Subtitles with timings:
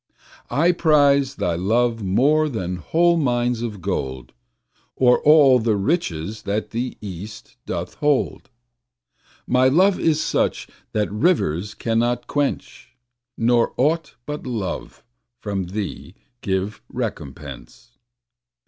[0.49, 4.33] I prize thy love more than whole mines of gold
[4.95, 8.49] Or all the riches that the East doth hold.
[9.45, 12.95] My love is such that rivers cannot quench,
[13.37, 15.03] Nor aught but love
[15.39, 17.91] from thee give recompense.